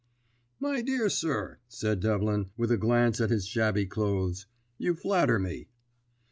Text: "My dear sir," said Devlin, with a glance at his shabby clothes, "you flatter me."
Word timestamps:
"My 0.59 0.81
dear 0.81 1.09
sir," 1.09 1.59
said 1.67 1.99
Devlin, 1.99 2.49
with 2.57 2.71
a 2.71 2.77
glance 2.79 3.21
at 3.21 3.29
his 3.29 3.45
shabby 3.45 3.85
clothes, 3.85 4.47
"you 4.79 4.95
flatter 4.95 5.37
me." 5.37 5.67